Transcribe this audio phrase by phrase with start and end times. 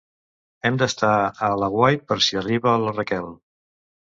[0.69, 1.11] Hem d'estar
[1.49, 3.31] a l'aguait per si arriba la Raquel.